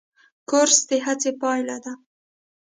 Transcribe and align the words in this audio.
کورس 0.49 0.77
د 0.89 0.91
هڅې 1.05 1.31
پایله 1.41 1.77
ده. 1.83 1.93